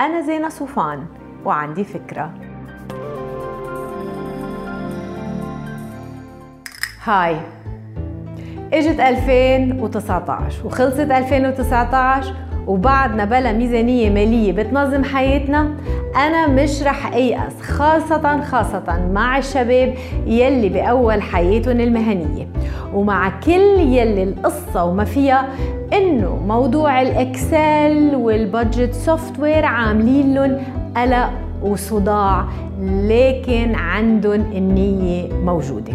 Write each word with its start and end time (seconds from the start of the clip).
أنا 0.00 0.20
زينة 0.20 0.48
صوفان 0.48 1.06
وعندي 1.44 1.84
فكرة. 1.84 2.30
هاي. 7.04 7.36
إجت 8.72 9.00
2019 9.00 10.66
وخلصت 10.66 11.00
2019 11.00 12.34
وبعدنا 12.66 13.24
بلا 13.24 13.52
ميزانية 13.52 14.10
مالية 14.10 14.52
بتنظم 14.52 15.04
حياتنا 15.04 15.74
أنا 16.16 16.46
مش 16.46 16.82
رح 16.82 17.12
أيأس 17.12 17.62
خاصة 17.62 18.42
خاصة 18.44 19.08
مع 19.12 19.38
الشباب 19.38 19.94
يلي 20.26 20.68
بأول 20.68 21.22
حياتهم 21.22 21.80
المهنية. 21.80 22.48
ومع 22.94 23.40
كل 23.40 23.78
يلي 23.78 24.22
القصة 24.22 24.84
وما 24.84 25.04
فيها 25.04 25.48
إنه 25.92 26.36
موضوع 26.46 27.02
ال 27.02 27.21
Excel 27.21 28.14
وال 28.16 28.94
budget 28.94 29.40
software 29.40 29.64
عاملين 29.64 30.34
لهم 30.34 30.58
قلق 30.96 31.30
وصداع 31.62 32.44
لكن 32.82 33.74
عندهم 33.74 34.40
النية 34.40 35.32
موجودة. 35.32 35.92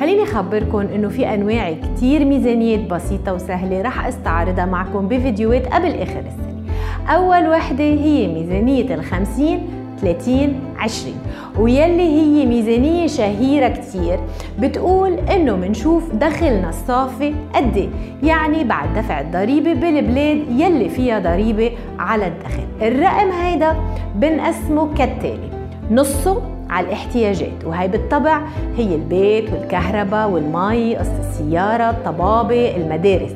خليني 0.00 0.22
أخبركم 0.22 0.78
إنه 0.78 1.08
في 1.08 1.34
أنواع 1.34 1.72
كتير 1.72 2.24
ميزانيات 2.24 2.90
بسيطة 2.90 3.34
وسهلة 3.34 3.82
رح 3.82 4.06
أستعرضها 4.06 4.66
معكم 4.66 5.08
بفيديوهات 5.08 5.66
قبل 5.66 5.88
آخر 5.88 6.18
السنة. 6.18 6.74
أول 7.08 7.48
وحدة 7.48 7.84
هي 7.84 8.26
ميزانية 8.26 8.94
الخمسين 8.94 9.68
30 10.00 10.60
20 10.78 11.14
ويلي 11.58 12.02
هي 12.02 12.46
ميزانية 12.46 13.06
شهيرة 13.06 13.68
كتير. 13.68 14.18
بتقول 14.58 15.12
إنه 15.12 15.56
منشوف 15.56 16.12
دخلنا 16.14 16.68
الصافي 16.68 17.34
قد 17.54 17.76
إيه. 17.76 17.88
يعني 18.22 18.64
بعد 18.64 18.94
دفع 18.98 19.20
الضريبة 19.20 19.72
بالبلاد 19.72 20.38
يلي 20.50 20.88
فيها 20.88 21.18
ضريبة 21.18 21.70
على 21.98 22.26
الدخل. 22.26 22.62
الرقم 22.82 23.30
هيدا 23.30 23.76
بنقسمه 24.14 24.94
كالتالي. 24.94 25.50
نصه 25.90 26.42
على 26.70 26.86
الاحتياجات. 26.86 27.64
وهي 27.64 27.88
بالطبع 27.88 28.40
هي 28.76 28.94
البيت 28.94 29.52
والكهرباء 29.52 30.30
والمي 30.30 30.96
قسط 30.96 31.12
السيارة 31.20 31.90
الطبابة 31.90 32.76
المدارس. 32.76 33.32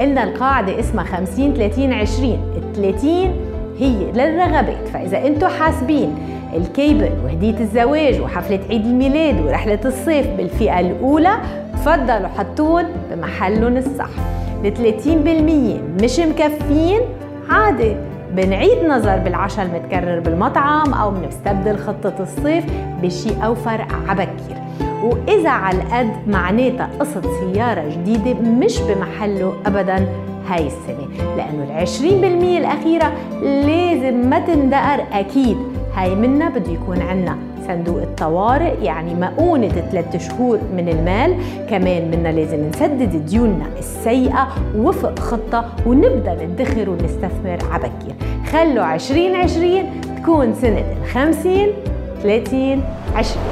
قلنا 0.00 0.24
القاعدة 0.24 0.80
اسمها 0.80 1.04
50 1.04 1.54
30 1.54 1.92
20 1.92 2.32
ال 2.56 2.72
30 2.72 3.53
هي 3.78 4.12
للرغبات 4.12 4.88
فإذا 4.92 5.26
أنتم 5.26 5.46
حاسبين 5.48 6.14
الكيبل 6.56 7.10
وهدية 7.24 7.60
الزواج 7.60 8.20
وحفلة 8.20 8.60
عيد 8.70 8.86
الميلاد 8.86 9.40
ورحلة 9.40 9.80
الصيف 9.84 10.26
بالفئة 10.26 10.80
الأولى 10.80 11.36
تفضلوا 11.72 12.28
حطوهم 12.28 12.86
بمحلهم 13.10 13.76
الصح. 13.76 14.10
ال 14.64 14.96
30% 15.98 16.02
مش 16.02 16.18
مكفين 16.20 17.00
عادي. 17.50 17.96
بنعيد 18.32 18.84
نظر 18.88 19.16
بالعشاء 19.16 19.66
المتكرر 19.66 20.20
بالمطعم 20.20 20.94
أو 20.94 21.10
بنستبدل 21.10 21.76
خطة 21.76 22.12
الصيف 22.20 22.64
بشيء 23.02 23.44
أوفر 23.44 23.86
عبكير 24.08 24.63
وإذا 25.02 25.50
على 25.50 25.78
القد 25.82 26.10
معناتها 26.28 26.90
قصة 27.00 27.22
سيارة 27.22 27.88
جديدة 27.88 28.40
مش 28.40 28.80
بمحله 28.80 29.52
أبدا 29.66 30.06
هاي 30.48 30.66
السنة 30.66 31.08
لأنه 31.36 31.64
العشرين 31.70 32.20
بالمية 32.20 32.58
الأخيرة 32.58 33.12
لازم 33.42 34.30
ما 34.30 34.38
تندقر 34.38 35.04
أكيد. 35.12 35.56
هاي 35.94 36.14
منا 36.14 36.48
بده 36.48 36.72
يكون 36.72 37.02
عنا 37.02 37.36
صندوق 37.66 38.02
الطوارئ 38.02 38.84
يعني 38.84 39.14
مؤونة 39.14 39.68
ثلاثة 39.68 40.18
شهور 40.18 40.58
من 40.76 40.88
المال. 40.88 41.36
كمان 41.70 42.10
منا 42.10 42.28
لازم 42.28 42.68
نسدد 42.68 43.26
ديوننا 43.26 43.66
السيئة 43.78 44.48
وفق 44.76 45.18
خطة 45.18 45.64
ونبدأ 45.86 46.44
ندخر 46.46 46.90
ونستثمر 46.90 47.58
عبكير 47.72 48.14
خلوا 48.52 48.94
2020 48.94 49.82
تكون 50.16 50.54
سنة 50.54 50.84
الخمسين 51.02 51.68
30 52.22 52.82
20 53.16 53.42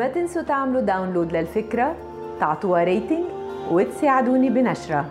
ما 0.00 0.08
تنسوا 0.08 0.42
تعملوا 0.42 0.80
داونلود 0.80 1.32
للفكرة 1.32 1.96
تعطوها 2.40 2.84
ريتنج 2.84 3.24
وتساعدوني 3.70 4.50
بنشرة. 4.50 5.04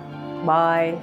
باي 0.48 0.96